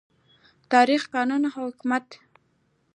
[0.71, 2.07] تاریخ، قانون او حکومت